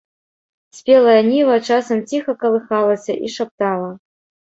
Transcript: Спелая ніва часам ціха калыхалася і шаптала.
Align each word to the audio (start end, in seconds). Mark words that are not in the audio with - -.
Спелая 0.77 1.19
ніва 1.27 1.59
часам 1.69 2.03
ціха 2.09 2.37
калыхалася 2.43 3.13
і 3.25 3.35
шаптала. 3.39 3.97